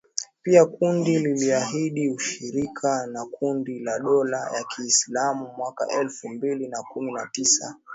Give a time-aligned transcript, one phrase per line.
[0.41, 7.11] Pia kundi liliahidi ushirika na kundi la dola ya Kiislamu mwaka elfu mbili na kumi
[7.11, 7.75] na tisa